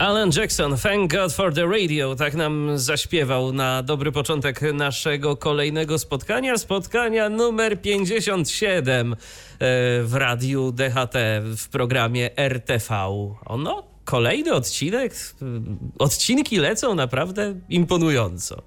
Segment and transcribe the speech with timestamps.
[0.00, 5.98] Alan Jackson, Thank God for the Radio, tak nam zaśpiewał na dobry początek naszego kolejnego
[5.98, 9.16] spotkania, spotkania numer 57 e,
[10.02, 11.14] w radiu DHT
[11.56, 12.94] w programie RTV.
[13.46, 15.12] Ono, kolejny odcinek,
[15.98, 18.62] odcinki lecą naprawdę imponująco.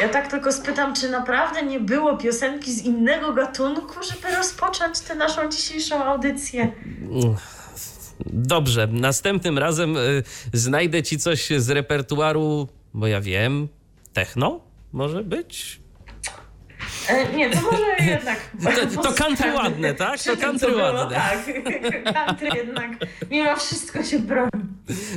[0.00, 5.14] Ja tak tylko spytam, czy naprawdę nie było piosenki z innego gatunku, żeby rozpocząć tę
[5.14, 6.72] naszą dzisiejszą audycję?
[8.26, 13.68] Dobrze, następnym razem y, znajdę ci coś z repertuaru, bo ja wiem,
[14.12, 14.60] techno
[14.92, 15.80] może być?
[17.08, 18.50] E, nie, to może jednak.
[18.94, 20.22] To, to country ładne, tak?
[20.22, 21.16] To country ładne.
[21.16, 21.44] Tak,
[22.26, 22.90] country jednak
[23.30, 24.69] mimo wszystko się broni.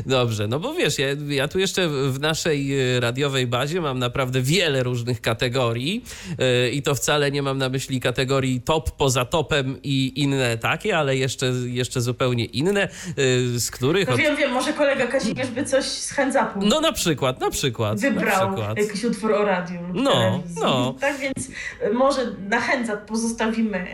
[0.06, 4.42] Dobrze, no bo wiesz, ja, ja, tu jeszcze w naszej e, radiowej bazie mam naprawdę
[4.42, 6.04] wiele różnych kategorii
[6.40, 10.98] yy, i to wcale nie mam na myśli kategorii top poza topem i inne takie,
[10.98, 14.10] ale jeszcze, jeszcze zupełnie inne, yy, z których...
[14.10, 18.00] No wiem, wiem, może kolega Kazimierz by coś z chędzapu No na przykład, na przykład.
[18.00, 18.78] Wybrał na przykład.
[18.78, 19.80] jakiś utwór o radiu.
[19.94, 20.96] No, no.
[21.00, 21.48] Tak więc
[21.94, 23.88] może na chęcat pozostawimy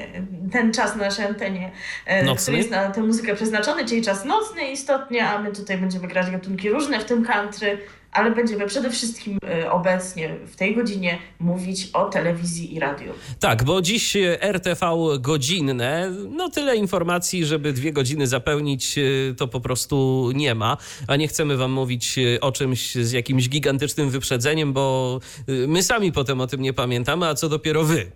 [0.51, 1.71] ten czas na naszej antenie,
[2.25, 2.41] nocny?
[2.41, 6.31] który jest na tę muzykę przeznaczony, czyli czas nocny istotnie, a my tutaj będziemy grać
[6.31, 7.77] gatunki różne, w tym country,
[8.11, 13.13] ale będziemy przede wszystkim e, obecnie w tej godzinie mówić o telewizji i radiu.
[13.39, 14.87] Tak, bo dziś RTV
[15.19, 19.01] godzinne, no tyle informacji, żeby dwie godziny zapełnić, e,
[19.35, 24.09] to po prostu nie ma, a nie chcemy wam mówić o czymś z jakimś gigantycznym
[24.09, 25.19] wyprzedzeniem, bo
[25.67, 28.11] my sami potem o tym nie pamiętamy, a co dopiero wy,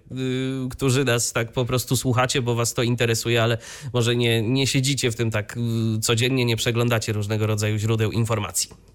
[0.72, 3.58] którzy nas tak po prostu słuchacie, bo was to interesuje, ale
[3.94, 5.56] może nie, nie siedzicie w tym tak
[6.02, 8.93] codziennie, nie przeglądacie różnego rodzaju źródeł informacji.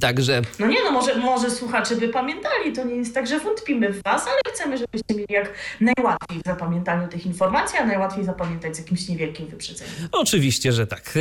[0.00, 0.42] Także.
[0.58, 2.72] No nie, no może, może słuchacze by pamiętali.
[2.72, 6.46] To nie jest tak, że wątpimy w Was, ale chcemy, żebyście mieli jak najłatwiej w
[6.46, 9.94] zapamiętaniu tych informacji, a najłatwiej zapamiętać z jakimś niewielkim wyprzedzeniem.
[10.12, 11.18] Oczywiście, że tak.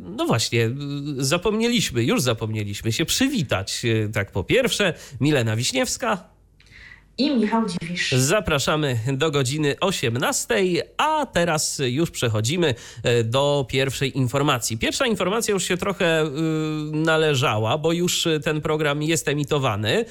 [0.00, 0.70] No właśnie,
[1.16, 3.82] zapomnieliśmy, już zapomnieliśmy się przywitać.
[4.14, 6.32] Tak, po pierwsze, Milena Wiśniewska
[7.18, 8.12] i Michał Dziwisz.
[8.12, 10.54] Zapraszamy do godziny 18,
[10.96, 14.78] a teraz już przechodzimy e, do pierwszej informacji.
[14.78, 16.30] Pierwsza informacja już się trochę y,
[16.92, 20.04] należała, bo już ten program jest emitowany,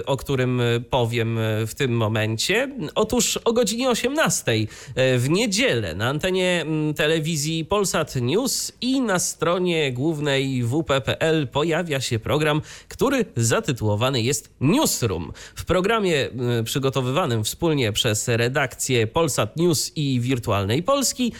[0.00, 2.68] y, o którym powiem w tym momencie.
[2.94, 4.52] Otóż o godzinie 18
[4.96, 12.62] w niedzielę na antenie telewizji Polsat News i na stronie głównej wp.pl pojawia się program,
[12.88, 15.32] który zatytułowany jest Newsroom.
[15.54, 16.23] W programie
[16.60, 21.32] Y, przygotowywanym wspólnie przez redakcję Polsat News i Wirtualnej Polski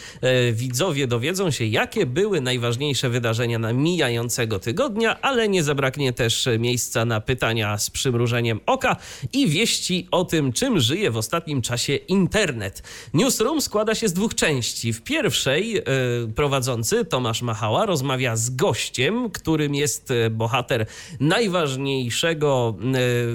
[0.49, 6.49] y, widzowie dowiedzą się, jakie były najważniejsze wydarzenia na mijającego tygodnia, ale nie zabraknie też
[6.59, 8.95] miejsca na pytania z przymrużeniem oka
[9.33, 12.83] i wieści o tym, czym żyje w ostatnim czasie internet.
[13.13, 14.93] Newsroom składa się z dwóch części.
[14.93, 15.83] W pierwszej y,
[16.35, 20.85] prowadzący Tomasz Machała rozmawia z gościem, którym jest bohater
[21.19, 22.75] najważniejszego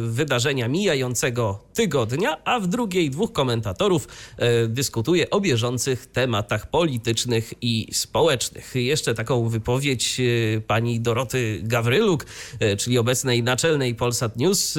[0.07, 1.40] wydarzenia mijającego
[1.75, 8.75] tygodnia, a w drugiej dwóch komentatorów e, dyskutuje o bieżących tematach politycznych i społecznych.
[8.75, 12.27] Jeszcze taką wypowiedź e, pani Doroty Gawryluk,
[12.61, 14.79] e, czyli obecnej naczelnej Polsat News,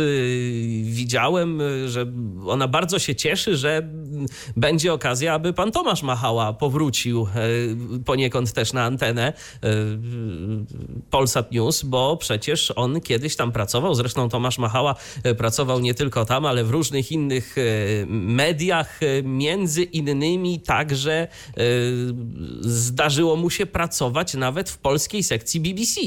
[0.84, 2.06] widziałem, że
[2.48, 3.90] ona bardzo się cieszy, że
[4.58, 7.28] będzie okazja, aby pan Tomasz Machała powrócił
[8.06, 9.34] poniekąd też na antenę
[11.10, 13.96] Polsat News, bo przecież on kiedyś tam pracował.
[13.96, 14.96] Zresztą Tomasz Machała
[15.38, 17.62] pracował nie tylko tam, ale w różnych innych e,
[18.10, 21.28] mediach, e, między innymi także e,
[22.62, 26.02] zdarzyło mu się pracować nawet w polskiej sekcji BBC.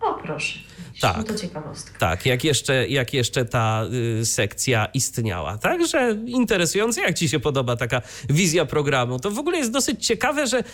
[0.00, 0.58] O proszę.
[1.00, 1.98] Tak, to ciekawostka.
[1.98, 3.84] Tak, jak jeszcze, jak jeszcze ta
[4.20, 5.58] y, sekcja istniała.
[5.58, 9.18] Także interesujące, jak Ci się podoba taka wizja programu.
[9.18, 10.64] To w ogóle jest dosyć ciekawe, że y,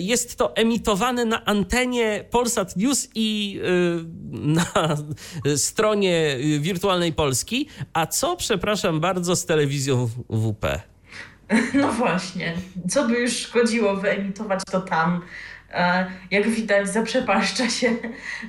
[0.00, 4.96] jest to emitowane na antenie Polsat News i y, na
[5.56, 7.68] stronie y, Wirtualnej Polski.
[7.92, 10.66] A co, przepraszam bardzo, z telewizją WP?
[11.74, 12.54] No właśnie,
[12.88, 15.22] co by już szkodziło wyemitować to tam.
[16.30, 17.90] Jak widać, zaprzepaszcza się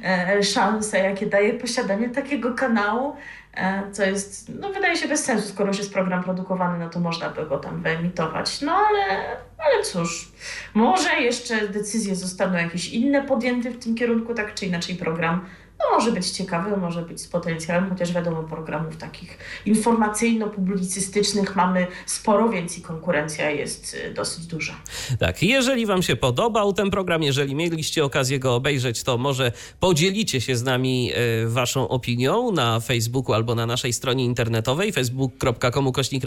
[0.03, 3.15] e, szanse, jakie daje posiadanie takiego kanału,
[3.53, 6.99] e, co jest, no wydaje się bez sensu, skoro już jest program produkowany, no to
[6.99, 8.61] można by go tam wyemitować.
[8.61, 9.19] No ale,
[9.57, 10.31] ale cóż,
[10.73, 15.45] może jeszcze decyzje zostaną jakieś inne podjęte w tym kierunku, tak czy inaczej program
[15.83, 22.49] no może być ciekawy, może być z potencjałem, chociaż wiadomo, programów takich informacyjno-publicystycznych mamy sporo,
[22.49, 24.73] więc i konkurencja jest y, dosyć duża.
[25.19, 30.41] Tak, jeżeli Wam się podobał ten program, jeżeli mieliście okazję go obejrzeć, to może podzielicie
[30.41, 31.11] się z nami
[31.43, 36.23] y, Waszą opinią na Facebooku albo na naszej stronie internetowej facebook.com kośnik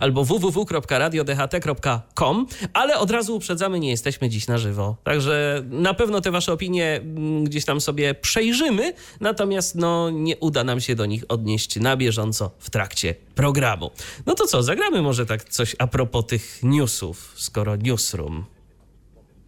[0.00, 4.96] albo www.radiodht.com, ale od razu uprzedzamy, nie jesteśmy dziś na żywo.
[5.04, 10.36] Także na pewno te Wasze opinie mm, gdzieś tam sobie przejrzymy obejrzymy, natomiast no, nie
[10.36, 13.90] uda nam się do nich odnieść na bieżąco w trakcie programu.
[14.26, 18.44] No to co, zagramy może tak coś a propos tych newsów, skoro newsroom.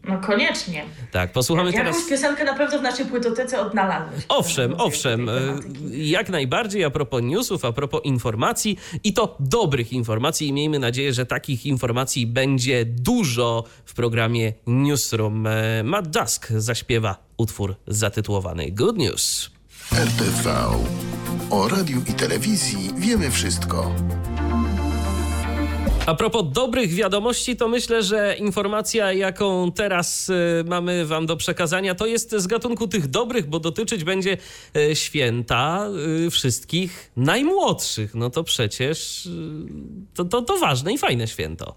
[0.08, 0.84] No koniecznie.
[1.10, 1.96] Tak, posłuchamy Jakąś teraz...
[1.96, 4.24] Jakąś piosenkę na pewno w naszej płytotece odnalazłeś.
[4.28, 5.28] Owszem, owszem.
[5.28, 5.32] E,
[5.92, 11.12] jak najbardziej a propos newsów, a propos informacji i to dobrych informacji i miejmy nadzieję,
[11.12, 15.46] że takich informacji będzie dużo w programie Newsroom.
[15.46, 19.50] E, Matt Dusk zaśpiewa utwór zatytułowany Good News.
[19.92, 20.54] RTV.
[21.50, 23.94] O radiu i telewizji wiemy wszystko.
[26.06, 31.94] A propos dobrych wiadomości, to myślę, że informacja, jaką teraz y, mamy Wam do przekazania,
[31.94, 34.36] to jest z gatunku tych dobrych, bo dotyczyć będzie
[34.76, 35.86] y, święta
[36.26, 38.14] y, wszystkich najmłodszych.
[38.14, 39.28] No to przecież
[40.14, 41.74] to, to, to ważne i fajne święto.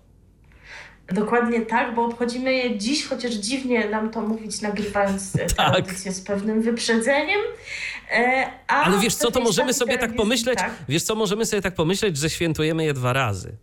[1.12, 5.76] Dokładnie tak, bo obchodzimy je dziś, chociaż dziwnie nam to mówić, nagrywając tak.
[5.76, 7.40] audycję z pewnym wyprzedzeniem.
[8.12, 10.72] E, Ale wiesz co, to możemy sobie tak pomyśleć, tak?
[10.90, 13.58] wiesz co, możemy sobie tak pomyśleć, że świętujemy je dwa razy.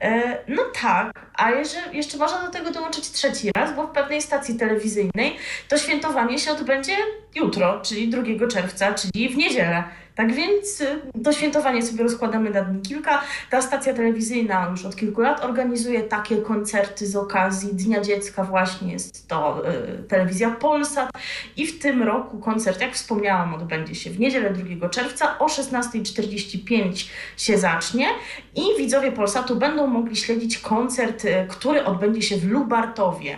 [0.00, 4.22] E, no tak, a jeszcze, jeszcze można do tego dołączyć trzeci raz, bo w pewnej
[4.22, 5.36] stacji telewizyjnej
[5.68, 6.96] to świętowanie się odbędzie
[7.34, 9.84] jutro, czyli 2 czerwca, czyli w niedzielę.
[10.14, 13.22] Tak więc y, to świętowanie sobie rozkładamy na dni kilka.
[13.50, 18.92] Ta stacja telewizyjna już od kilku lat organizuje takie koncerty z okazji Dnia Dziecka, właśnie
[18.92, 21.10] jest to y, telewizja Polsat.
[21.56, 27.08] I w tym roku koncert, jak wspomniałam, odbędzie się w niedzielę 2 czerwca o 16.45
[27.36, 28.06] się zacznie
[28.54, 33.36] i widzowie Polsatu będą mogli śledzić koncert, który odbędzie się w Lubartowie.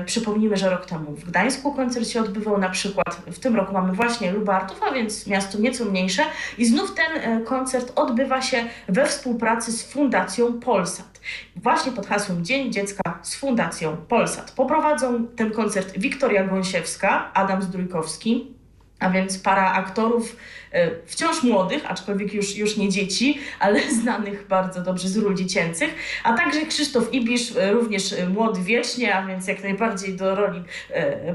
[0.00, 3.72] Y, przypomnijmy, że rok temu w Gdańsku koncert się odbywał, na przykład w tym roku
[3.72, 6.24] mamy właśnie Lubartów, a więc miasto nieco mniej najważniejsze.
[6.58, 11.20] I znów ten e, koncert odbywa się we współpracy z Fundacją Polsat.
[11.56, 14.52] Właśnie pod hasłem Dzień Dziecka z Fundacją Polsat.
[14.52, 18.54] Poprowadzą ten koncert Wiktoria Gąsiewska, Adam Zdrójkowski,
[19.02, 20.36] a więc para aktorów
[20.72, 25.94] e, wciąż młodych, aczkolwiek już, już nie dzieci, ale znanych bardzo dobrze z ról dziecięcych,
[26.24, 30.62] a także Krzysztof Ibisz, e, również e, młody wiecznie, a więc jak najbardziej do roli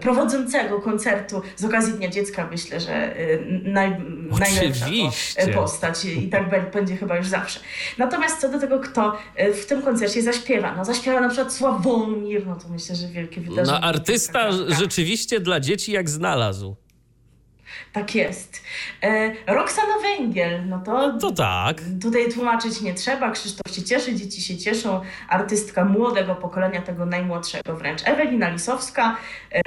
[0.02, 3.16] prowadzącego koncertu z okazji Dnia Dziecka myślę, że
[3.64, 3.96] naj,
[4.40, 4.86] najlepsza
[5.56, 7.60] postać i tak będzie chyba już zawsze.
[7.98, 9.18] Natomiast co do tego, kto
[9.54, 13.80] w tym koncercie zaśpiewa, no zaśpiewa na przykład Sławomir, no to myślę, że wielkie wydarzenie.
[13.82, 16.76] No artysta rzeczywiście dla dzieci jak znalazł.
[17.94, 18.64] Tak jest.
[19.04, 21.82] E, Roxana Węgiel, no to, no to tak.
[22.02, 23.32] Tutaj tłumaczyć nie trzeba.
[23.32, 25.02] Krzysztof się cieszy, dzieci się cieszą.
[25.30, 28.02] Artystka młodego pokolenia, tego najmłodszego wręcz.
[28.06, 29.18] Ewelina Lisowska,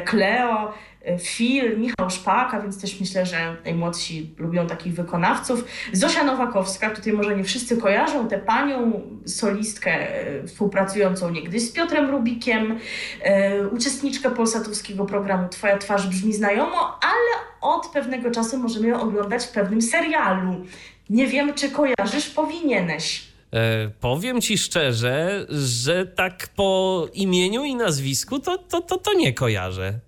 [0.04, 0.72] Kleo, e,
[1.18, 5.64] Phil, Michał Szpaka, więc też myślę, że najmłodsi lubią takich wykonawców.
[5.92, 12.10] Zosia Nowakowska, tutaj może nie wszyscy kojarzą tę panią solistkę e, współpracującą niegdyś z Piotrem
[12.10, 12.78] Rubikiem,
[13.22, 19.44] e, uczestniczkę polsatowskiego programu Twoja twarz brzmi znajomo, ale od pewnego czasu możemy ją oglądać
[19.44, 20.64] w pewnym serialu.
[21.10, 23.30] Nie wiem, czy kojarzysz, powinieneś.
[23.52, 29.32] E, powiem ci szczerze, że tak po imieniu i nazwisku to, to, to, to nie
[29.34, 30.00] kojarzę.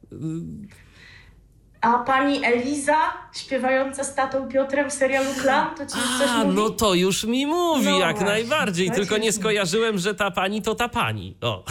[1.83, 2.97] A pani Eliza,
[3.33, 6.57] śpiewająca z tatą Piotrem w serialu Klan, to ci już coś mówi?
[6.57, 8.91] no to już mi mówi, no jak właśnie, najbardziej.
[8.91, 11.37] Tylko nie skojarzyłem, że ta pani to ta pani.
[11.41, 11.65] O.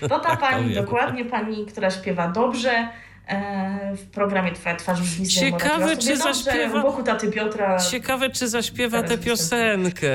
[0.00, 0.84] To ta tak pani, powiem.
[0.84, 2.88] dokładnie pani, która śpiewa dobrze.
[3.28, 6.82] E, w programie Twoja twarz brzmi Ciekawe, czy zaśpiewa...
[6.82, 7.78] Wokół taty Piotra...
[7.78, 10.08] Ciekawe, czy zaśpiewa tę piosenkę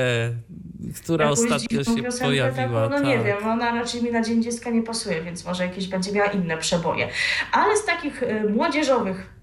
[1.02, 2.82] która Jakąś ostatnio się pojawiła.
[2.82, 3.04] Taką, no tak.
[3.04, 6.30] nie wiem, ona raczej mi na Dzień Dziecka nie pasuje, więc może jakieś będzie miała
[6.30, 7.08] inne przeboje.
[7.52, 9.39] Ale z takich y, młodzieżowych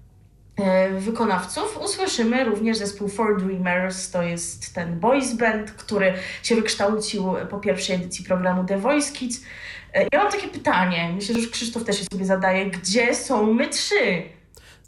[0.98, 7.58] wykonawców usłyszymy również zespół Four Dreamers, to jest ten boys band, który się wykształcił po
[7.58, 9.36] pierwszej edycji programu The Voice Kids.
[9.36, 9.42] Y,
[10.12, 13.68] ja mam takie pytanie, myślę, że już Krzysztof też je sobie zadaje, gdzie są my
[13.68, 14.22] trzy?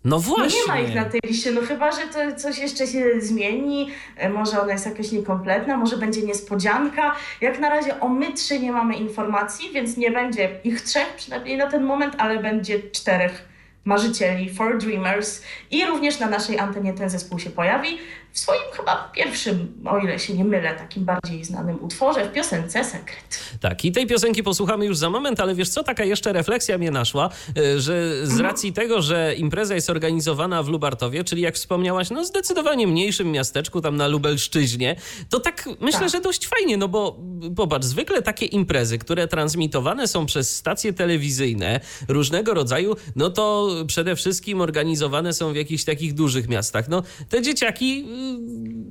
[0.04, 0.60] No właśnie.
[0.66, 3.90] No nie ma ich na tej liście, no chyba, że to coś jeszcze się zmieni,
[4.16, 7.16] e, może ona jest jakaś niekompletna, może będzie niespodzianka.
[7.40, 11.56] Jak na razie o my trzy nie mamy informacji, więc nie będzie ich trzech przynajmniej
[11.56, 13.49] na ten moment, ale będzie czterech
[13.84, 17.98] marzycieli, Four Dreamers i również na naszej antenie ten zespół się pojawi
[18.32, 22.84] w swoim chyba pierwszym, o ile się nie mylę, takim bardziej znanym utworze, w piosence
[22.84, 23.40] Sekret.
[23.60, 26.90] Tak, i tej piosenki posłuchamy już za moment, ale wiesz co, taka jeszcze refleksja mnie
[26.90, 28.40] naszła, e, że z mhm.
[28.40, 33.80] racji tego, że impreza jest organizowana w Lubartowie, czyli jak wspomniałaś, no zdecydowanie mniejszym miasteczku,
[33.80, 34.96] tam na Lubelszczyźnie,
[35.30, 36.10] to tak myślę, tak.
[36.10, 37.20] że dość fajnie, no bo
[37.56, 44.16] popatrz, zwykle takie imprezy, które transmitowane są przez stacje telewizyjne różnego rodzaju, no to przede
[44.16, 46.88] wszystkim organizowane są w jakichś takich dużych miastach.
[46.88, 48.06] No te dzieciaki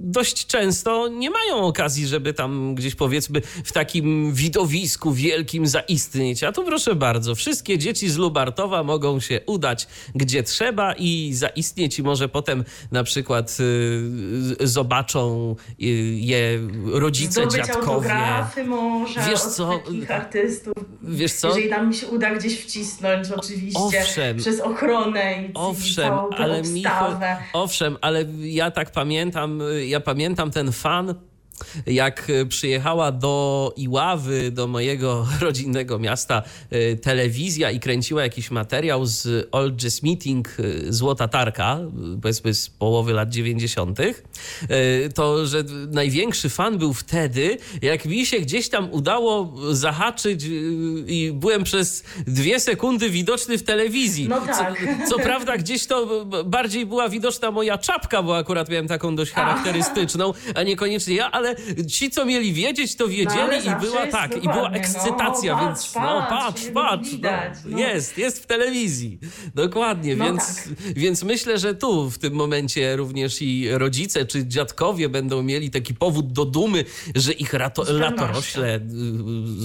[0.01, 6.43] dość często nie mają okazji, żeby tam gdzieś powiedzmy w takim widowisku wielkim zaistnieć.
[6.43, 11.99] A tu proszę bardzo, wszystkie dzieci z Lubartowa mogą się udać gdzie trzeba i zaistnieć
[11.99, 18.09] i może potem na przykład y, zobaczą y, je rodzice, Zdobyć dziadkowie.
[18.67, 19.79] może wiesz co?
[20.09, 20.73] artystów.
[21.01, 21.47] Wiesz co?
[21.47, 26.59] Jeżeli nam się uda gdzieś wcisnąć oczywiście owszem, przez ochronę i, owszem, i całą ale
[26.59, 27.37] obstawę.
[27.53, 31.15] owszem, ale ja tak pamiętam, pamiętam, ja pamiętam ten fan
[31.85, 39.47] jak przyjechała do Iławy, do mojego rodzinnego miasta, e, telewizja i kręciła jakiś materiał z
[39.51, 41.79] Old Jazz Meeting e, Złota Tarka,
[42.21, 44.13] powiedzmy z połowy lat 90., e,
[45.15, 50.45] to że największy fan był wtedy, jak mi się gdzieś tam udało zahaczyć
[51.07, 54.27] i byłem przez dwie sekundy widoczny w telewizji.
[54.29, 54.77] No tak.
[55.07, 59.31] Co, co prawda gdzieś to bardziej była widoczna moja czapka, bo akurat miałem taką dość
[59.31, 64.07] charakterystyczną, a niekoniecznie ja, ale ale ci, co mieli wiedzieć, to wiedzieli no, i była
[64.07, 67.79] tak, i była ekscytacja, no, więc patrz, no patrz, patrz, widać, no, no.
[67.79, 69.19] jest, jest w telewizji.
[69.55, 70.73] Dokładnie, no więc, tak.
[70.95, 75.93] więc myślę, że tu w tym momencie również i rodzice czy dziadkowie będą mieli taki
[75.93, 78.81] powód do dumy, że ich rato, latorośle y,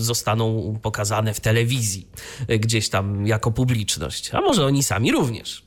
[0.03, 2.09] zostaną pokazane w telewizji,
[2.49, 4.35] gdzieś tam jako publiczność.
[4.35, 5.65] A może oni sami również.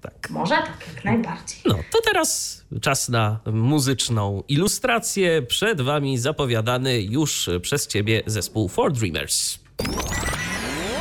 [0.00, 0.30] Tak.
[0.30, 1.58] Może tak, jak najbardziej.
[1.64, 5.42] No, to teraz czas na muzyczną ilustrację.
[5.42, 9.58] Przed Wami zapowiadany już przez Ciebie zespół Four Dreamers.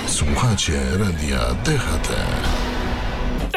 [0.07, 2.60] Słuchacie radia DHT.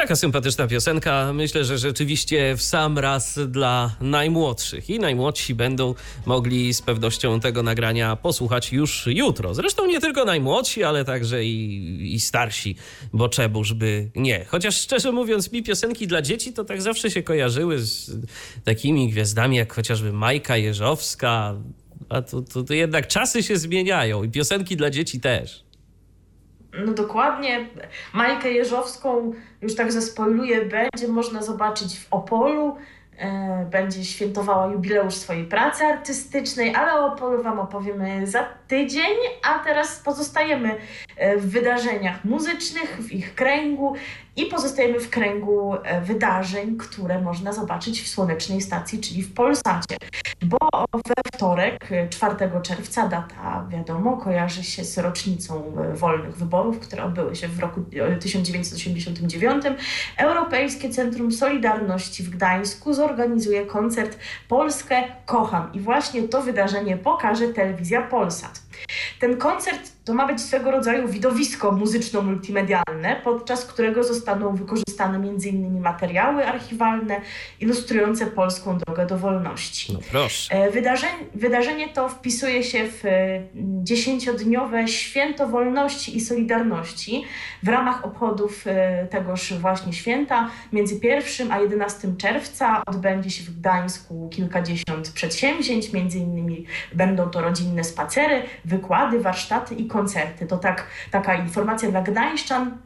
[0.04, 1.32] Taka sympatyczna piosenka.
[1.32, 4.90] Myślę, że rzeczywiście w sam raz dla najmłodszych.
[4.90, 5.94] I najmłodsi będą
[6.26, 9.54] mogli z pewnością tego nagrania posłuchać już jutro.
[9.54, 12.76] Zresztą nie tylko najmłodsi, ale także i, i starsi,
[13.12, 14.44] bo czebuż by nie.
[14.44, 18.10] Chociaż szczerze mówiąc, mi piosenki dla dzieci to tak zawsze się kojarzyły z
[18.64, 21.54] takimi gwiazdami jak chociażby Majka Jeżowska.
[22.08, 25.63] A tu, tu, tu jednak czasy się zmieniają i piosenki dla dzieci też.
[26.78, 27.66] No dokładnie.
[28.12, 32.76] Majkę Jeżowską, już tak zaspoiluję, będzie można zobaczyć w Opolu.
[33.18, 39.58] E, będzie świętowała jubileusz swojej pracy artystycznej, ale o Opolu Wam opowiemy za tydzień, a
[39.58, 40.76] teraz pozostajemy
[41.16, 43.94] e, w wydarzeniach muzycznych, w ich kręgu
[44.36, 49.96] i pozostajemy w kręgu e, wydarzeń, które można zobaczyć w Słonecznej Stacji, czyli w Polsacie.
[50.42, 50.58] Bo
[50.92, 57.36] we wtorek, 4 e, czerwca, data wiadomo, kojarzy się z rocznicą wolnych wyborów, które odbyły
[57.36, 57.84] się w roku
[58.20, 59.64] 1989.
[60.16, 68.02] Europejskie Centrum Solidarności w Gdańsku zorganizuje koncert Polskę Kocham i właśnie to wydarzenie pokaże telewizja
[68.02, 68.62] Polsat.
[69.20, 75.80] Ten koncert to ma być swego rodzaju widowisko muzyczno-multimedialne, podczas którego zostaną wykorzystane m.in.
[75.80, 77.20] materiały archiwalne
[77.60, 79.92] ilustrujące polską drogę do wolności.
[79.92, 80.54] No proszę.
[80.54, 83.42] E, wydarzenie, wydarzenie to wpisuje się w e,
[83.82, 87.24] dziesięciodniowe Święto Wolności i Solidarności.
[87.62, 93.58] W ramach obchodów e, tegoż właśnie święta między 1 a 11 czerwca odbędzie się w
[93.58, 100.46] Gdańsku kilkadziesiąt przedsięwzięć, innymi będą to rodzinne spacery, wykłady, warsztaty i koncerty.
[100.46, 102.78] To tak, taka informacja dla gdańszczan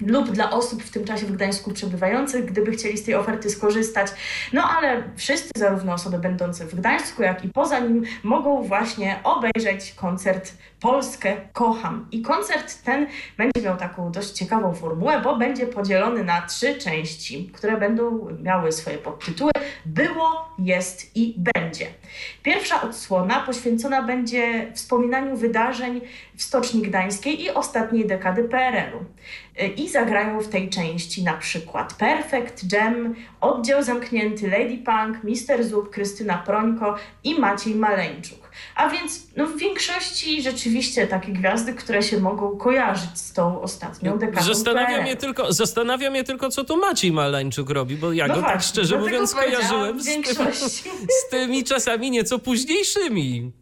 [0.00, 4.08] lub dla osób w tym czasie w Gdańsku przebywających, gdyby chcieli z tej oferty skorzystać.
[4.52, 9.92] No ale wszyscy, zarówno osoby będące w Gdańsku, jak i poza nim, mogą właśnie obejrzeć
[9.92, 12.06] koncert Polskę kocham.
[12.10, 13.06] I koncert ten
[13.38, 18.72] będzie miał taką dość ciekawą formułę, bo będzie podzielony na trzy części, które będą miały
[18.72, 19.52] swoje podtytuły
[19.86, 21.86] Było, jest i będzie.
[22.42, 26.00] Pierwsza odsłona poświęcona będzie wspominaniu wydarzeń
[26.36, 29.04] w Stoczni Gdańskiej i ostatniej dekady PRL-u.
[29.76, 35.90] I zagrają w tej części na przykład Perfect, Jam, Oddział Zamknięty, Lady Punk, Mister Zub,
[35.90, 38.50] Krystyna Prońko i Maciej Maleńczuk.
[38.76, 44.18] A więc no, w większości rzeczywiście takie gwiazdy, które się mogą kojarzyć z tą ostatnią
[44.18, 44.46] dekadą.
[44.46, 48.40] Zastanawia mnie tylko, zastanawia mnie tylko, co tu Maciej Maleńczuk robi, bo ja no go
[48.40, 50.06] tak właśnie, tak szczerze mówiąc kojarzyłem z,
[51.20, 53.52] z tymi czasami nieco późniejszymi.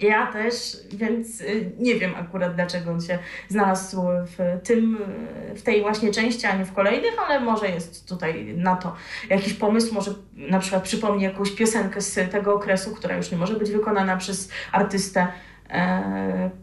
[0.00, 4.98] Ja też, więc y, nie wiem akurat dlaczego on się znalazł w tym,
[5.56, 8.96] w tej właśnie części, a nie w kolejnych, ale może jest tutaj na to
[9.30, 13.54] jakiś pomysł, może na przykład przypomni jakąś piosenkę z tego okresu, która już nie może
[13.54, 15.26] być wykonana przez artystę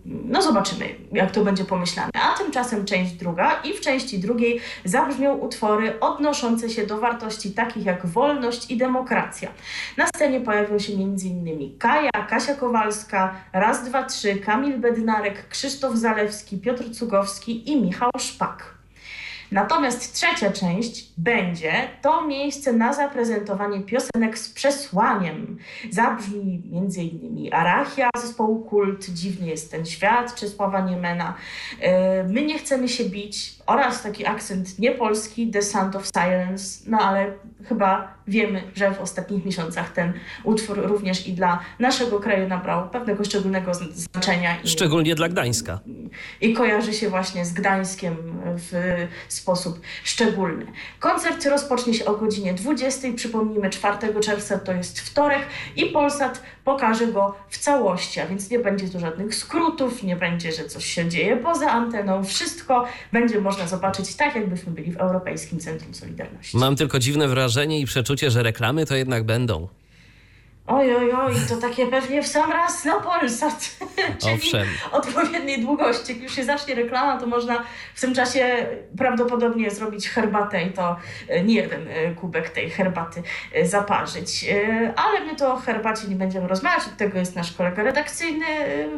[0.05, 2.09] no zobaczymy, jak to będzie pomyślane.
[2.13, 7.85] A tymczasem część druga i w części drugiej zabrzmią utwory odnoszące się do wartości takich
[7.85, 9.49] jak wolność i demokracja.
[9.97, 11.77] Na scenie pojawią się m.in.
[11.79, 18.75] Kaja, Kasia Kowalska, Raz, Dwa, Trzy, Kamil Bednarek, Krzysztof Zalewski, Piotr Cugowski i Michał Szpak.
[19.51, 25.57] Natomiast trzecia część będzie to miejsce na zaprezentowanie piosenek z przesłaniem.
[25.91, 27.53] Zabrzmi m.in.
[27.53, 31.33] Arachia zespołu Kult, Dziwny jest ten świat, Czesława Niemena.
[31.81, 36.97] E, My nie chcemy się bić oraz taki akcent niepolski, The Sound of Silence, no
[36.97, 37.33] ale
[37.69, 43.25] chyba wiemy, że w ostatnich miesiącach ten utwór również i dla naszego kraju nabrał pewnego
[43.25, 44.61] szczególnego znaczenia.
[44.63, 45.79] I, Szczególnie dla Gdańska.
[46.41, 48.15] I kojarzy się właśnie z Gdańskiem
[48.57, 50.65] w sposób szczególny.
[50.99, 53.07] Koncert rozpocznie się o godzinie 20.
[53.15, 55.41] Przypomnijmy, 4 czerwca to jest wtorek
[55.75, 60.51] i Polsat pokaże go w całości, a więc nie będzie tu żadnych skrótów, nie będzie,
[60.51, 62.23] że coś się dzieje poza anteną.
[62.23, 66.57] Wszystko będzie można zobaczyć tak, jakbyśmy byli w Europejskim Centrum Solidarności.
[66.57, 69.67] Mam tylko dziwne wrażenie i przeczucie, że reklamy to jednak będą.
[70.67, 73.77] Oj, oj, oj, to takie pewnie w sam raz na Polsat.
[74.21, 74.67] Czyli Owszem.
[74.91, 76.13] odpowiedniej długości.
[76.13, 77.63] Jak już się zacznie reklama, to można
[77.95, 78.65] w tym czasie
[78.97, 80.95] prawdopodobnie zrobić herbatę i to
[81.27, 84.45] e, nie jeden e, kubek tej herbaty e, zaparzyć.
[84.95, 88.45] Ale my to o herbacie nie będziemy rozmawiać, od tego jest nasz kolega redakcyjny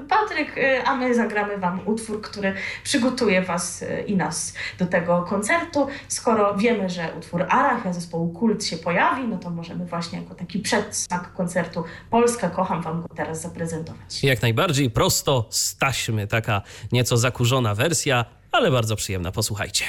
[0.09, 0.55] Patryk,
[0.85, 5.87] a my zagramy Wam utwór, który przygotuje Was i nas do tego koncertu.
[6.07, 10.59] Skoro wiemy, że utwór Arachia zespołu Kult się pojawi, no to możemy właśnie jako taki
[10.59, 14.23] przedsmak koncertu koncertu Polska Kocham Wam go teraz zaprezentować.
[14.23, 16.61] Jak najbardziej prosto z taśmy, taka
[16.91, 19.31] nieco zakurzona wersja, ale bardzo przyjemna.
[19.31, 19.85] Posłuchajcie.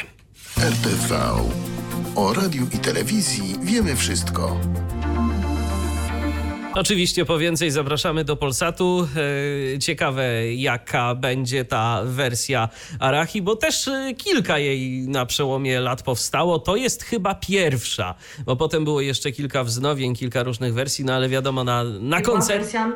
[0.58, 1.18] RTV.
[2.16, 4.60] O radiu i telewizji wiemy wszystko.
[6.78, 9.08] Oczywiście po więcej zapraszamy do Polsatu.
[9.75, 12.68] E, ciekawe, jaka będzie ta wersja
[12.99, 16.58] Arachi, bo też e, kilka jej na przełomie lat powstało.
[16.58, 21.29] To jest chyba pierwsza, bo potem było jeszcze kilka wznowień, kilka różnych wersji, no ale
[21.29, 22.92] wiadomo, na, na koncercie.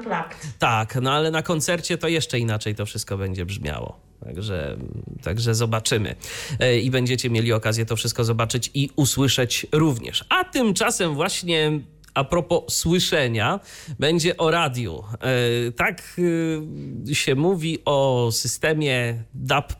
[0.58, 4.00] Tak, no ale na koncercie to jeszcze inaczej to wszystko będzie brzmiało.
[4.24, 4.76] Także,
[5.22, 6.14] także zobaczymy.
[6.60, 10.24] E, I będziecie mieli okazję to wszystko zobaczyć i usłyszeć również.
[10.28, 11.80] A tymczasem właśnie
[12.14, 13.60] a propos słyszenia,
[13.98, 15.04] będzie o radiu.
[15.68, 16.16] E, tak
[17.10, 19.72] e, się mówi o systemie DAB,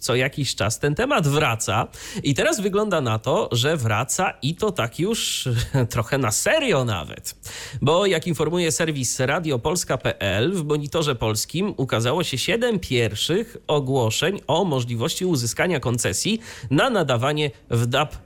[0.00, 0.78] co jakiś czas.
[0.78, 1.86] Ten temat wraca
[2.22, 5.48] i teraz wygląda na to, że wraca i to tak już
[5.90, 7.34] trochę na serio nawet.
[7.82, 15.26] Bo jak informuje serwis radiopolska.pl, w monitorze polskim ukazało się 7 pierwszych ogłoszeń o możliwości
[15.26, 18.16] uzyskania koncesji na nadawanie w DAB.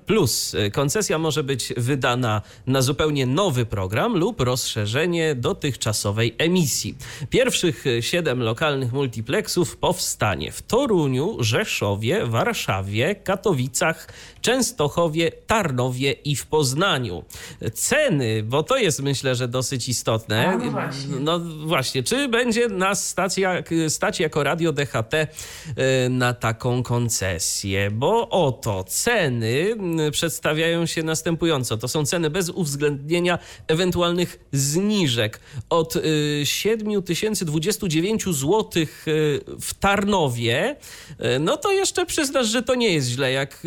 [0.73, 6.95] Koncesja może być wydana na zupełnie nowy program lub rozszerzenie dotychczasowej emisji.
[7.31, 14.09] Pierwszych siedem lokalnych multiplexów powstanie w Toruniu, Rzeszowie, Warszawie, Katowicach,
[14.41, 17.25] Częstochowie, Tarnowie i w Poznaniu.
[17.75, 20.49] Ceny, bo to jest myślę, że dosyć istotne.
[20.49, 21.17] A, no, właśnie.
[21.21, 25.29] no właśnie, czy będzie nas stacja, stać jako radio DHT y,
[26.11, 27.91] na taką koncesję?
[27.91, 29.77] Bo oto ceny
[30.11, 31.77] przedstawiają się następująco.
[31.77, 33.14] To są ceny bez uwzględnienia
[33.69, 35.41] ewentualnych zniżek.
[35.71, 35.95] Od
[36.45, 38.87] 7029 y, zł y,
[39.61, 40.77] w Tarnowie,
[41.41, 43.33] no to jeszcze przyznasz, że to nie jest źle.
[43.33, 43.63] Jak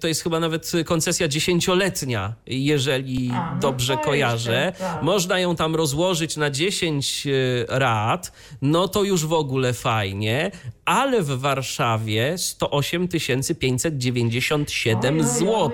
[0.00, 4.72] to jest chyba nawet koncesja dziesięcioletnia, jeżeli A, no dobrze kojarzę.
[4.78, 5.02] Tak.
[5.02, 7.30] Można ją tam rozłożyć na 10 e,
[7.68, 8.32] rat,
[8.62, 10.50] no to już w ogóle fajnie,
[10.84, 15.70] ale w Warszawie 108 597 zł.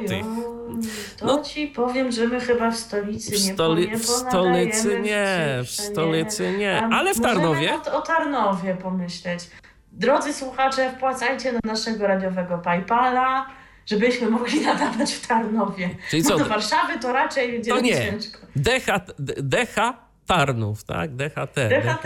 [1.18, 5.60] To no, ci powiem, że my chyba w stolicy w stoli nie, w stolicy nie,
[5.64, 7.74] w stolicy nie, ale w Tarnowie.
[7.92, 9.50] o Tarnowie pomyśleć.
[9.92, 13.46] Drodzy słuchacze, wpłacajcie na naszego radiowego PayPala
[13.86, 15.90] żebyśmy mogli nadawać w Tarnowie.
[16.10, 16.38] Czyli co?
[16.38, 17.94] do Warszawy to raczej będzie to nie.
[17.94, 18.38] ciężko.
[18.56, 19.00] Decha,
[19.38, 21.16] decha Tarnów, tak?
[21.16, 21.54] DHT.
[21.54, 22.02] DHT,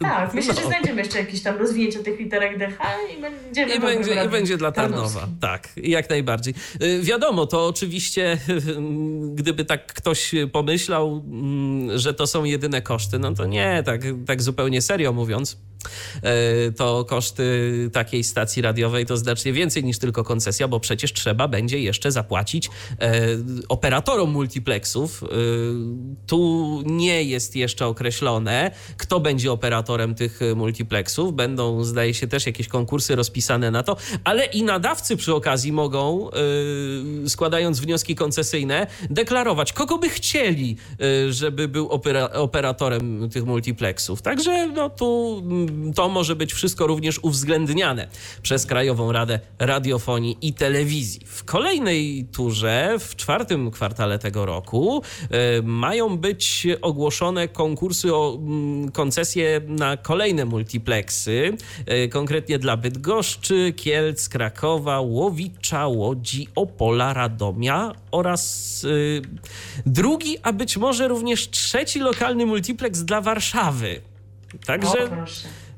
[0.00, 0.34] tak.
[0.34, 0.60] Myślę, no.
[0.60, 2.78] że znajdziemy jeszcze jakieś tam rozwinięcie tych literek DH
[3.18, 6.54] i będziemy I będzie, i będzie dla Tarnowa, tak, jak najbardziej.
[6.82, 8.38] Y, wiadomo, to oczywiście,
[9.34, 14.42] gdyby tak ktoś pomyślał, mm, że to są jedyne koszty, no to nie, tak, tak
[14.42, 15.58] zupełnie serio mówiąc,
[16.76, 21.78] to koszty takiej stacji radiowej to znacznie więcej niż tylko koncesja, bo przecież trzeba będzie
[21.80, 23.20] jeszcze zapłacić e,
[23.68, 25.22] operatorom multiplexów.
[25.22, 25.26] E,
[26.26, 31.34] tu nie jest jeszcze określone, kto będzie operatorem tych multiplexów.
[31.34, 36.30] Będą, zdaje się, też jakieś konkursy rozpisane na to, ale i nadawcy przy okazji mogą,
[37.28, 40.76] składając wnioski koncesyjne, deklarować, kogo by chcieli,
[41.30, 41.88] żeby był
[42.32, 44.22] operatorem tych multiplexów.
[44.22, 45.42] Także no tu
[45.94, 48.08] to może być wszystko również uwzględniane
[48.42, 51.20] przez Krajową Radę Radiofonii i Telewizji.
[51.26, 58.90] W kolejnej turze, w czwartym kwartale tego roku, e, mają być ogłoszone konkursy o mm,
[58.90, 68.84] koncesje na kolejne multiplexy, e, konkretnie dla Bydgoszczy, Kielc, Krakowa, Łowicza, Łodzi, Opola, Radomia oraz
[68.84, 74.00] e, drugi, a być może również trzeci lokalny multiplex dla Warszawy.
[74.66, 75.10] Także.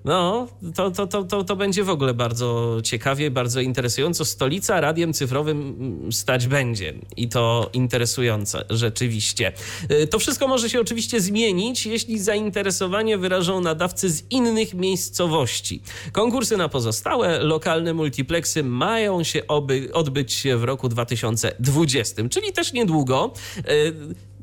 [0.04, 4.24] No, to, to, to, to, będzie w ogóle bardzo ciekawie, bardzo interesująco.
[4.24, 9.52] Stolica radiem cyfrowym mm, stać będzie i to interesujące rzeczywiście.
[9.90, 15.82] Y, to wszystko może się oczywiście zmienić, jeśli zainteresowanie wyrażą nadawcy z innych miejscowości.
[16.12, 23.32] Konkursy na pozostałe lokalne multiplexy mają się oby, odbyć w roku 2020, czyli też niedługo.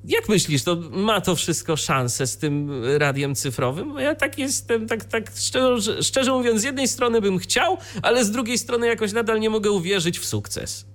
[0.08, 3.94] Jak myślisz, to ma to wszystko szansę z tym radiem cyfrowym?
[3.94, 8.26] Bo ja tak jestem, tak, tak szczerze, szczerze mówiąc, z jednej strony bym chciał, ale
[8.26, 10.86] z drugiej strony jakoś nadal nie mogę uwierzyć w sukces.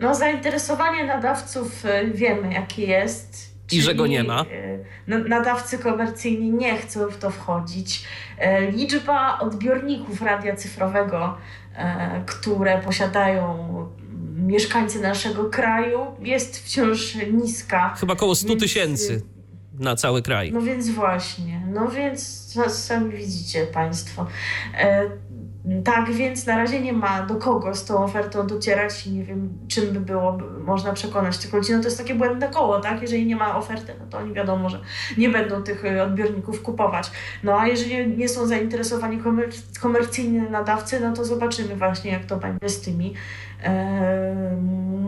[0.00, 3.56] No, zainteresowanie nadawców y, wiemy, jakie jest.
[3.72, 4.42] I że go nie ma.
[4.42, 8.04] Y, nadawcy komercyjni nie chcą w to wchodzić.
[8.38, 11.36] Y, liczba odbiorników radia cyfrowego,
[12.26, 13.68] które posiadają
[14.36, 17.94] mieszkańcy naszego kraju jest wciąż niska.
[18.00, 19.22] Chyba około 100 tysięcy
[19.78, 20.52] na cały kraj.
[20.52, 24.26] No więc właśnie, no więc sami widzicie Państwo.
[24.78, 25.10] E,
[25.84, 29.58] tak, więc na razie nie ma do kogo z tą ofertą docierać i nie wiem,
[29.68, 31.72] czym by było można przekonać tych ludzi.
[31.72, 33.02] No to jest takie błędne koło, tak?
[33.02, 34.80] Jeżeli nie ma oferty, no to oni wiadomo, że
[35.18, 37.10] nie będą tych e, odbiorników kupować.
[37.42, 39.48] No a jeżeli nie są zainteresowani komer
[39.80, 43.14] komercyjni nadawcy, no to zobaczymy właśnie, jak to będzie z tymi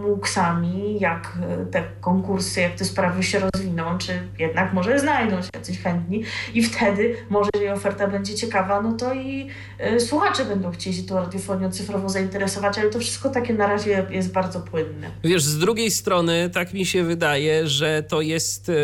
[0.09, 1.39] muksami, jak
[1.71, 6.63] te konkursy, jak te sprawy się rozwiną, czy jednak może znajdą się jacyś chętni i
[6.63, 11.17] wtedy może, jeżeli oferta będzie ciekawa, no to i e, słuchacze będą chcieli się tą
[11.17, 15.11] radiofonią cyfrową zainteresować, ale to wszystko takie na razie jest bardzo płynne.
[15.25, 18.75] Wiesz, z drugiej strony tak mi się wydaje, że to jest yy,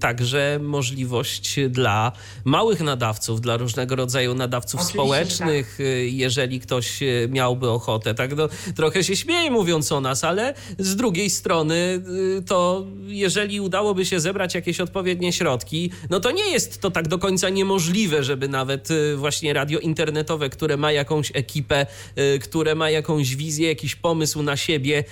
[0.00, 2.12] także możliwość dla
[2.44, 5.86] małych nadawców, dla różnego rodzaju nadawców Oczywiście, społecznych, tak.
[6.12, 11.30] jeżeli ktoś miałby ochotę tak no, trochę się śmieję mówiąc o nas, ale z drugiej
[11.30, 12.02] strony
[12.38, 17.08] y, to jeżeli udałoby się zebrać jakieś odpowiednie środki, no to nie jest to tak
[17.08, 21.86] do końca niemożliwe, żeby nawet y, właśnie radio internetowe, które ma jakąś ekipę,
[22.18, 25.04] y, które ma jakąś wizję, jakiś pomysł na siebie,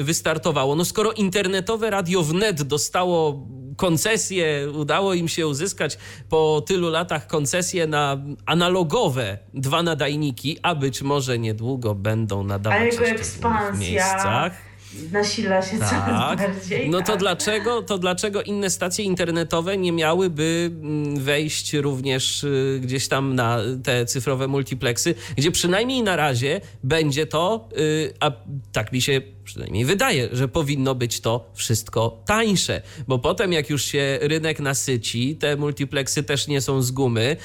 [0.00, 0.76] wystartowało.
[0.76, 3.45] No skoro internetowe radio wnet dostało
[3.76, 11.02] koncesję, udało im się uzyskać po tylu latach koncesję na analogowe dwa nadajniki, a być
[11.02, 13.72] może niedługo będą nadawać jego ekspansja.
[13.72, 14.66] w miejscach
[15.12, 15.88] nasila się tak.
[15.88, 16.90] coraz bardziej.
[16.90, 17.18] No to tak.
[17.18, 23.58] dlaczego, to dlaczego inne stacje internetowe nie miałyby mm, wejść również y, gdzieś tam na
[23.82, 28.30] te cyfrowe multiplexy, gdzie przynajmniej na razie będzie to, y, a
[28.72, 33.84] tak mi się przynajmniej wydaje, że powinno być to wszystko tańsze, bo potem jak już
[33.84, 37.36] się rynek nasyci, te multiplexy też nie są z gumy.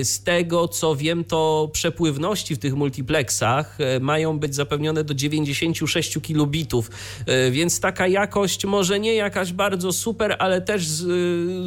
[0.00, 5.14] Y, z tego co wiem, to przepływności w tych multiplexach y, mają być zapewnione do
[5.14, 6.90] 96 kilobitów,
[7.48, 11.06] y, więc taka jakość może nie jakaś bardzo super, ale też z,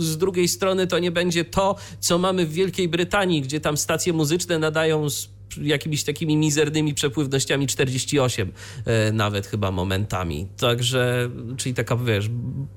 [0.03, 4.13] z drugiej strony to nie będzie to, co mamy w Wielkiej Brytanii, gdzie tam stacje
[4.13, 8.51] muzyczne nadają z jakimiś takimi mizernymi przepływnościami 48
[8.85, 10.47] e, nawet chyba momentami.
[10.57, 12.29] Także, czyli taka, wiesz,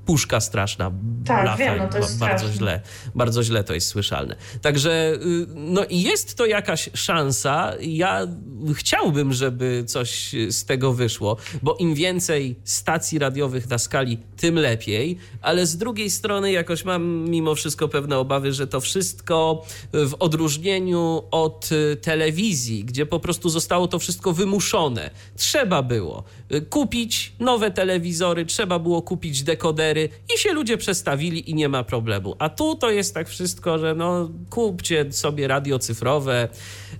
[0.06, 0.92] puszka straszna.
[1.24, 2.58] Tak, wiem, no to jest Bardzo straszne.
[2.58, 2.80] źle,
[3.14, 4.36] bardzo źle to jest słyszalne.
[4.62, 7.72] Także, y, no i jest to jakaś szansa.
[7.80, 8.26] Ja
[8.74, 15.18] chciałbym, żeby coś z tego wyszło, bo im więcej stacji radiowych na skali, tym lepiej,
[15.40, 21.22] ale z drugiej strony jakoś mam mimo wszystko pewne obawy, że to wszystko w odróżnieniu
[21.30, 21.70] od
[22.02, 25.10] telewizji, gdzie po prostu zostało to wszystko wymuszone.
[25.36, 26.24] Trzeba było
[26.70, 32.36] kupić nowe telewizory, trzeba było kupić dekodery i się ludzie przestawili i nie ma problemu.
[32.38, 36.48] A tu to jest tak wszystko, że no kupcie sobie radio cyfrowe,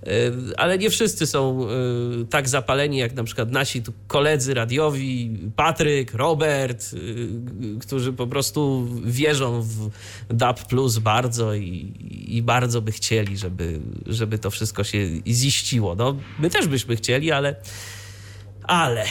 [0.07, 0.09] y,
[0.57, 1.67] ale nie wszyscy są
[2.21, 8.27] y, tak zapaleni jak na przykład nasi tu koledzy radiowi, Patryk, Robert, y, którzy po
[8.27, 9.89] prostu wierzą w
[10.29, 11.93] DAB Plus bardzo i,
[12.27, 15.54] i bardzo by chcieli, żeby, żeby to wszystko się ziściło.
[15.95, 17.55] No, my też byśmy chcieli, ale
[18.67, 19.07] ale e,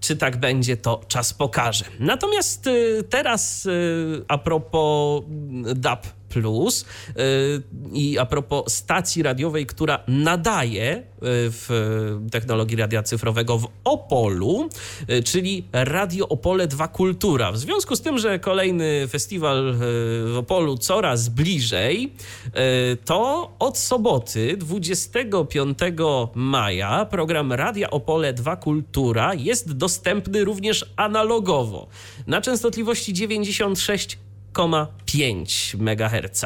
[0.00, 1.84] czy tak będzie, to czas pokaże.
[1.98, 3.70] Natomiast e, teraz e,
[4.28, 5.22] a propos
[5.76, 6.84] DAP Plus
[7.92, 11.68] i a propos stacji radiowej, która nadaje w
[12.30, 14.68] technologii radia cyfrowego w Opolu,
[15.24, 17.52] czyli Radio Opole 2 Kultura.
[17.52, 19.74] W związku z tym, że kolejny festiwal
[20.24, 22.12] w Opolu coraz bliżej,
[23.04, 25.78] to od soboty 25
[26.34, 31.88] maja program Radia Opole 2 Kultura jest dostępny również analogowo
[32.26, 34.18] na częstotliwości 96
[35.12, 36.44] 5 MHz.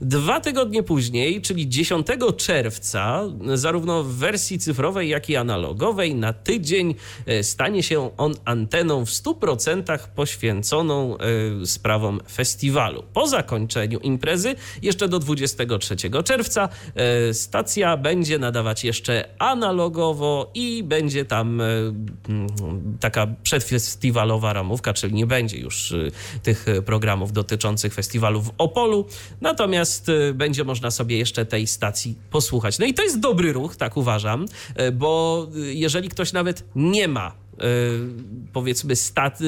[0.00, 3.22] Dwa tygodnie później, czyli 10 czerwca,
[3.54, 6.94] zarówno w wersji cyfrowej, jak i analogowej, na tydzień
[7.26, 13.02] e, stanie się on anteną w 100% poświęconą e, sprawom festiwalu.
[13.12, 21.24] Po zakończeniu imprezy, jeszcze do 23 czerwca, e, stacja będzie nadawać jeszcze analogowo i będzie
[21.24, 21.62] tam
[23.00, 25.94] taka przedfestiwalowa ramówka, czyli nie będzie już
[26.42, 29.06] tych programów do dotyczących festiwalu w Opolu,
[29.40, 32.78] natomiast y, będzie można sobie jeszcze tej stacji posłuchać.
[32.78, 34.46] No i to jest dobry ruch, tak uważam,
[34.80, 37.32] y, bo y, jeżeli ktoś nawet nie ma
[38.52, 39.38] powiedzmy stat,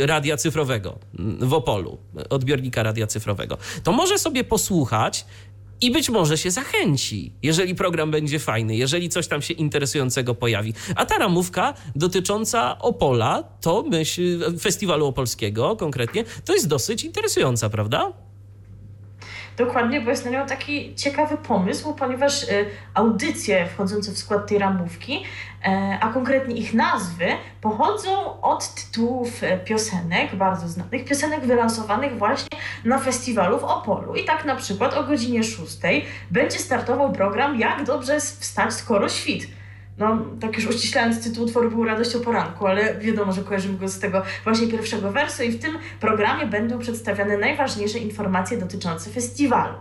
[0.00, 0.98] radia cyfrowego
[1.40, 1.98] w Opolu,
[2.30, 5.26] odbiornika radia cyfrowego, to może sobie posłuchać
[5.80, 10.74] i być może się zachęci, jeżeli program będzie fajny, jeżeli coś tam się interesującego pojawi.
[10.96, 18.12] A ta ramówka dotycząca Opola, to myśl, festiwalu opolskiego konkretnie, to jest dosyć interesująca, prawda?
[19.56, 24.58] Dokładnie, bo jest na nią taki ciekawy pomysł, ponieważ y, audycje wchodzące w skład tej
[24.58, 25.24] ramówki,
[25.64, 27.26] e, a konkretnie ich nazwy,
[27.60, 34.14] pochodzą od tytułów e, piosenek, bardzo znanych, piosenek wylansowanych właśnie na festiwalu w Opolu.
[34.14, 35.78] I tak na przykład o godzinie 6
[36.30, 39.46] będzie startował program Jak dobrze wstać skoro świt
[39.98, 43.98] no, tak już uściślając, tytuł utworu był Radością Poranku, ale wiadomo, że kojarzymy go z
[43.98, 49.74] tego właśnie pierwszego wersu i w tym programie będą przedstawiane najważniejsze informacje dotyczące festiwalu.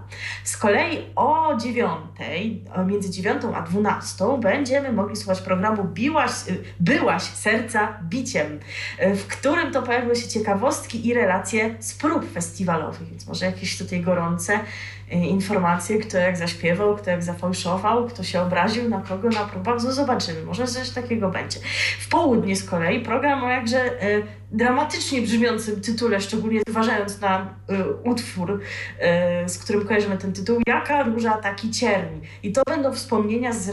[0.43, 6.31] Z kolei o dziewiątej, między dziewiątą a dwunastą będziemy mogli słuchać programu Biłaś,
[6.79, 8.59] Byłaś serca biciem,
[8.99, 14.01] w którym to pojawiły się ciekawostki i relacje z prób festiwalowych, więc może jakieś tutaj
[14.01, 19.45] gorące Y, informacje, kto jak zaśpiewał, kto jak zafałszował, kto się obraził, na kogo na
[19.45, 21.59] próbach, no zobaczymy, może coś takiego będzie.
[21.99, 27.75] W południe z kolei program o jakże y, dramatycznie brzmiącym tytule, szczególnie zważając na y,
[28.03, 28.51] utwór,
[29.45, 32.21] y, z którym kojarzymy ten tytuł, Jaka róża taki cierni.
[32.43, 33.71] I to będą wspomnienia z,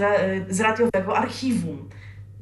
[0.49, 1.89] z radiowego archiwum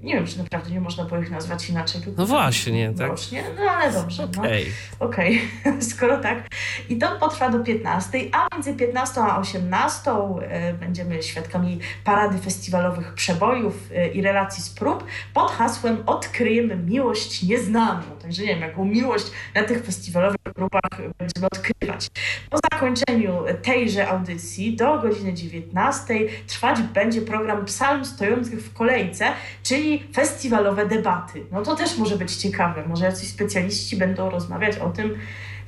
[0.03, 2.01] nie wiem, czy naprawdę nie można było ich nazwać inaczej.
[2.17, 3.11] No właśnie, tak?
[3.57, 4.25] No ale dobrze.
[4.25, 4.67] Okej.
[5.01, 5.07] No.
[5.07, 5.83] Okej, okay.
[5.83, 6.49] skoro tak.
[6.89, 13.15] I to potrwa do 15, a między 15 a 18 y, będziemy świadkami parady festiwalowych
[13.15, 18.03] przebojów y, i relacji z prób pod hasłem Odkryjemy miłość nieznaną.
[18.23, 22.09] Także nie wiem, jaką miłość na tych festiwalowych próbach będziemy odkrywać.
[22.51, 26.15] Po zakończeniu tejże audycji do godziny 19
[26.47, 29.27] trwać będzie program Psalm stojących w kolejce,
[29.63, 31.47] czyli festiwalowe debaty.
[31.53, 32.87] No to też może być ciekawe.
[32.87, 35.19] Może jacyś specjaliści będą rozmawiać o tym,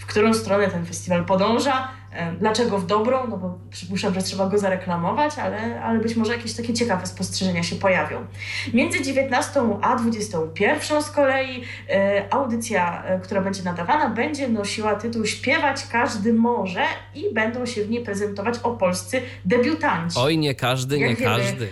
[0.01, 4.47] w którą stronę ten festiwal podąża, e, dlaczego w dobrą, no bo przypuszczam, że trzeba
[4.49, 8.27] go zareklamować, ale, ale być może jakieś takie ciekawe spostrzeżenia się pojawią.
[8.75, 15.27] Między 19 a 21 z kolei e, audycja, e, która będzie nadawana, będzie nosiła tytuł
[15.27, 16.83] Śpiewać każdy może
[17.15, 20.19] i będą się w niej prezentować opolscy debiutanci.
[20.19, 21.69] Oj, nie każdy, Jak nie wiemy, każdy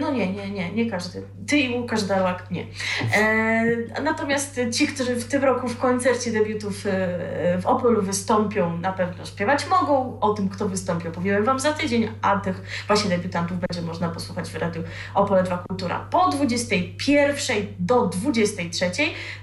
[0.00, 1.22] no nie, nie, nie, nie każdy.
[1.46, 2.66] Ty i Łukasz Darłak nie.
[3.14, 8.92] E, natomiast ci, którzy w tym roku w koncercie debiutów e, w Opolu wystąpią, na
[8.92, 10.20] pewno śpiewać mogą.
[10.20, 14.50] O tym, kto wystąpi, opowiemy Wam za tydzień, a tych właśnie debiutantów będzie można posłuchać
[14.50, 14.82] w radiu
[15.14, 16.06] Opole 2 Kultura.
[16.10, 18.90] Po 21 do 23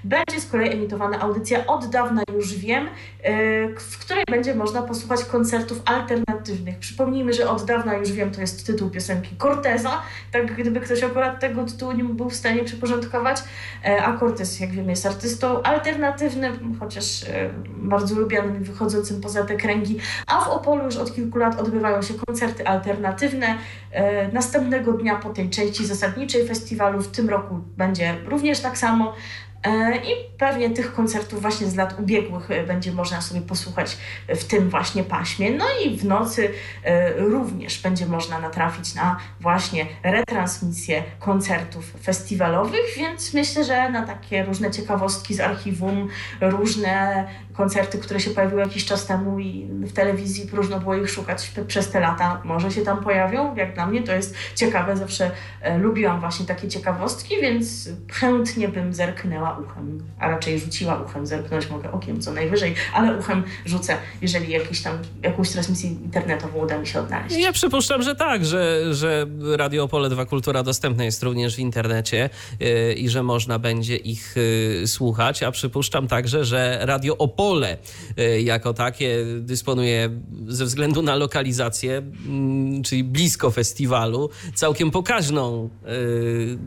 [0.04, 2.88] będzie z kolei emitowana audycja Od dawna już wiem,
[3.22, 6.78] e, w której będzie można posłuchać koncertów alternatywnych.
[6.78, 11.40] Przypomnijmy, że Od dawna już wiem to jest tytuł piosenki Corteza, tak gdyby ktoś akurat
[11.40, 13.38] tego tytułu nie był w stanie przyporządkować.
[13.84, 19.56] E, a Cortez, jak wiemy, jest artystą alternatywnym, chociaż e, bardzo lubianym, wychodzącym poza te
[19.56, 19.98] kręgi.
[20.26, 23.58] A w Opolu już od kilku lat odbywają się koncerty alternatywne.
[23.92, 29.14] E, następnego dnia po tej części zasadniczej festiwalu w tym roku będzie również tak samo.
[29.62, 33.96] E, I pewnie tych koncertów właśnie z lat ubiegłych e, będzie można sobie posłuchać
[34.28, 35.50] w tym właśnie paśmie.
[35.50, 36.50] No i w nocy
[36.84, 44.44] e, również będzie można natrafić na właśnie retransmisję koncertów festiwalowych, więc myślę, że na takie
[44.44, 46.08] różne ciekawostki z archiwum,
[46.40, 47.26] różne
[47.58, 51.90] koncerty, które się pojawiły jakiś czas temu i w telewizji próżno było ich szukać przez
[51.90, 53.56] te lata, może się tam pojawią.
[53.56, 55.30] Jak dla mnie to jest ciekawe, zawsze
[55.78, 61.92] lubiłam właśnie takie ciekawostki, więc chętnie bym zerknęła uchem, a raczej rzuciła uchem, zerknąć mogę
[61.92, 67.00] okiem co najwyżej, ale uchem rzucę, jeżeli jakiś tam, jakąś transmisję internetową uda mi się
[67.00, 67.36] odnaleźć.
[67.36, 72.30] Ja przypuszczam, że tak, że, że Radio Opole 2 Kultura dostępna jest również w internecie
[72.60, 74.34] yy, i że można będzie ich
[74.80, 80.10] yy, słuchać, a przypuszczam także, że Radio Opole yy, jako takie dysponuje
[80.46, 86.58] ze względu na lokalizację, mm, czyli blisko festiwalu, całkiem pokaźną y,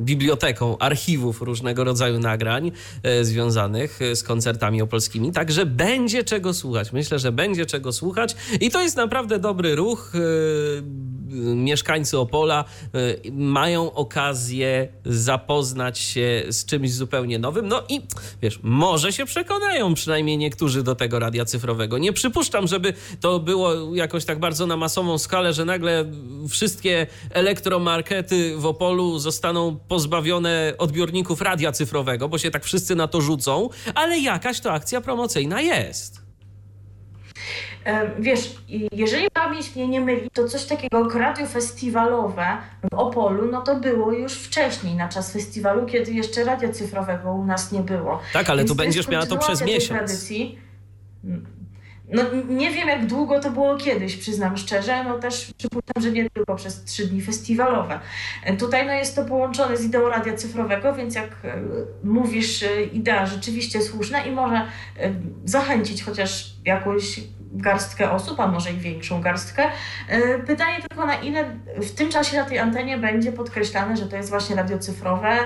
[0.00, 6.92] biblioteką archiwów różnego rodzaju nagrań e, związanych e, z koncertami opolskimi, także będzie czego słuchać.
[6.92, 10.12] Myślę, że będzie czego słuchać i to jest naprawdę dobry ruch.
[10.14, 10.18] E,
[11.54, 12.64] mieszkańcy Opola
[13.32, 17.68] mają okazję zapoznać się z czymś zupełnie nowym.
[17.68, 18.00] No i
[18.42, 21.98] wiesz, może się przekonają przynajmniej niektórzy do tego radia cyfrowego.
[21.98, 26.04] Nie przypuszczam, żeby to było jakoś tak bardzo na masową skalę, że nagle
[26.48, 33.20] wszystkie elektromarkety w Opolu zostaną pozbawione odbiorników radia cyfrowego bo się tak wszyscy na to
[33.20, 36.27] rzucą, ale jakaś to akcja promocyjna jest.
[38.18, 38.54] Wiesz,
[38.92, 42.46] jeżeli pamięć mnie nie myli, to coś takiego jak radio festiwalowe
[42.92, 47.44] w Opolu, no to było już wcześniej, na czas festiwalu, kiedy jeszcze radia cyfrowego u
[47.44, 48.20] nas nie było.
[48.32, 49.98] Tak, ale Więc tu będziesz miała to przez miesiąc.
[49.98, 50.58] Tradycji.
[52.12, 55.04] No nie wiem, jak długo to było kiedyś, przyznam szczerze.
[55.04, 58.00] No też przypuszczam, że nie tylko przez trzy dni festiwalowe.
[58.44, 61.60] E, tutaj no, jest to połączone z ideą radia cyfrowego, więc jak e,
[62.04, 64.66] mówisz, e, idea rzeczywiście słuszna i może
[65.44, 67.20] zachęcić chociaż jakąś
[67.52, 69.62] garstkę osób, a może i większą garstkę.
[70.46, 71.44] Pytanie tylko, na ile
[71.76, 75.38] w tym czasie na tej antenie będzie podkreślane, że to jest właśnie radio cyfrowe,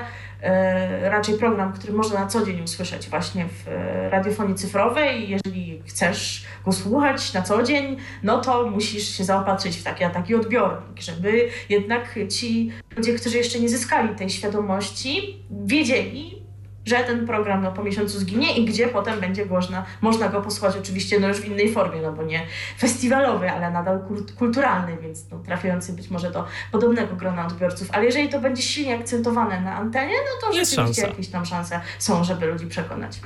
[0.43, 5.31] E, raczej program, który można na co dzień usłyszeć właśnie w e, radiofonii cyfrowej.
[5.31, 10.11] Jeżeli chcesz go słuchać na co dzień, no to musisz się zaopatrzyć w taki a
[10.11, 16.42] taki odbiornik, żeby jednak ci ludzie, którzy jeszcze nie zyskali tej świadomości, wiedzieli,
[16.87, 20.77] że ten program no, po miesiącu zginie i gdzie potem będzie można, można go posłuchać
[20.77, 22.47] oczywiście no, już w innej formie, no bo nie
[22.79, 24.01] festiwalowy, ale nadal
[24.39, 27.89] kulturalny, więc no, trafiający być może do podobnego grona odbiorców.
[27.93, 31.17] Ale jeżeli to będzie silnie akcentowane na antenie, no to Jest rzeczywiście szansa.
[31.17, 33.21] jakieś tam szanse są, żeby ludzi przekonać.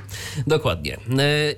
[0.47, 0.97] Dokładnie.
[0.97, 0.99] E,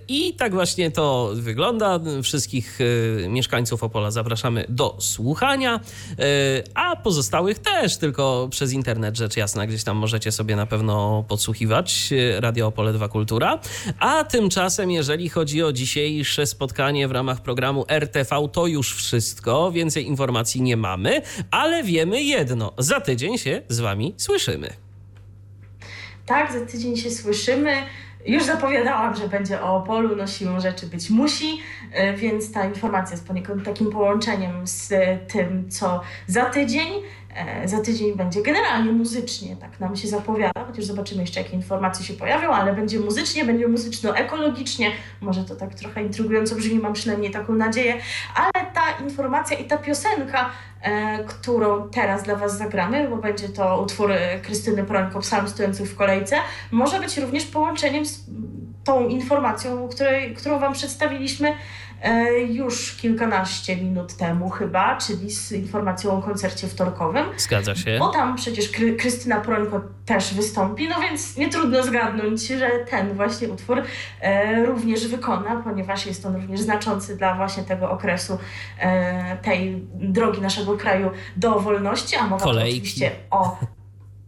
[0.08, 2.00] I tak właśnie to wygląda.
[2.24, 2.80] Wszystkich
[3.26, 5.80] e, mieszkańców Opola zapraszamy do słuchania,
[6.20, 6.20] e,
[6.76, 11.89] a pozostałych też, tylko przez internet rzecz jasna, gdzieś tam możecie sobie na pewno podsłuchiwać
[11.90, 13.60] słuchać Radio Opole 2 Kultura.
[14.00, 19.72] A tymczasem, jeżeli chodzi o dzisiejsze spotkanie w ramach programu RTV, to już wszystko.
[19.72, 21.22] Więcej informacji nie mamy,
[21.52, 22.74] ale wiemy jedno.
[22.78, 24.70] Za tydzień się z Wami słyszymy.
[26.26, 27.74] Tak, za tydzień się słyszymy.
[28.26, 31.58] Już zapowiadałam, że będzie o Opolu, no siłą rzeczy być musi,
[31.92, 34.94] e, więc ta informacja jest poniekąd takim połączeniem z
[35.32, 36.90] tym, co za tydzień.
[37.36, 42.06] E, za tydzień będzie generalnie muzycznie, tak nam się zapowiada, chociaż zobaczymy jeszcze, jakie informacje
[42.06, 44.92] się pojawią, ale będzie muzycznie, będzie muzyczno-ekologicznie.
[45.22, 47.94] Może to tak trochę intrygująco brzmi, mam przynajmniej taką nadzieję,
[48.36, 50.50] ale ta informacja i ta piosenka,
[50.82, 54.12] e, którą teraz dla Was zagramy, bo będzie to utwór
[54.44, 56.36] Krystyny Prońko, Psalm stojących w kolejce,
[56.72, 58.26] może być również połączeniem z
[58.84, 61.56] tą informacją, której, którą Wam przedstawiliśmy e,
[62.50, 67.26] już kilkanaście minut temu chyba, czyli z informacją o koncercie wtorkowym.
[67.38, 67.96] Zgadza się.
[68.00, 73.14] Bo tam przecież Kry Krystyna Prońko też wystąpi, no więc nie trudno zgadnąć, że ten
[73.14, 73.84] właśnie utwór
[74.22, 78.38] e, również wykona, ponieważ jest on również znaczący dla właśnie tego okresu
[78.80, 83.58] e, tej drogi naszego kraju do wolności, a mowa oczywiście o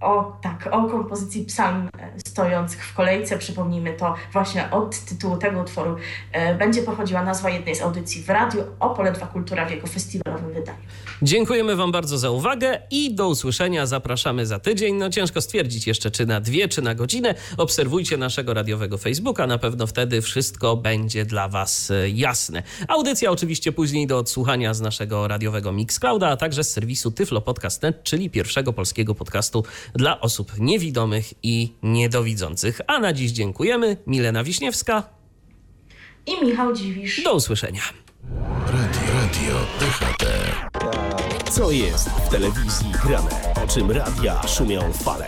[0.02, 3.38] o, tak, o kompozycji psalm e, stojących w kolejce.
[3.38, 5.96] Przypomnijmy to właśnie od tytułu tego utworu
[6.32, 10.54] e, będzie pochodziła nazwa jednej z audycji w radiu Opole 2 Kultura w jego festiwalowym
[10.54, 10.80] wydaniu.
[11.22, 14.96] Dziękujemy Wam bardzo za uwagę i do usłyszenia zapraszamy za tydzień.
[14.96, 17.36] No ciężko stwierdzić jeszcze, czy na dwie, czy na godzinę.
[17.58, 22.64] Obserwujcie naszego radiowego Facebooka, na pewno wtedy wszystko będzie dla Was e, jasne.
[22.88, 28.04] Audycja oczywiście później do odsłuchania z naszego radiowego Mixclouda, a także z serwisu Tyflo Podcast.net,
[28.04, 29.64] czyli pierwszego polskiego podcastu
[29.96, 32.82] dla osób niewidomych i niedowidzących.
[32.88, 33.98] A na dziś dziękujemy.
[34.08, 35.04] Milena Wiśniewska
[36.26, 37.24] i Michał Dziwisz.
[37.24, 37.82] Do usłyszenia.
[38.66, 40.26] Radio, radio DHT.
[41.52, 43.30] Co jest w telewizji grane?
[43.64, 45.28] O czym radia szumią fale?